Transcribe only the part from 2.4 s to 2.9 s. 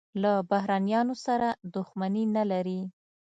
لري.